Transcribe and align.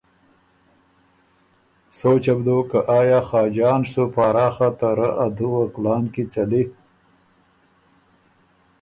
سوچه 1.99 2.33
بو 2.35 2.43
دوک 2.45 2.65
که 2.71 2.79
آیا 2.97 3.19
خاجان 3.27 3.81
سُو 3.91 4.03
پاراخه 4.13 4.69
ته 4.79 4.89
رۀ 4.97 5.09
ا 5.25 5.27
دُوه 5.37 5.61
کلان 5.73 6.03
کی 6.13 6.23
څَلی۔ 6.31 6.63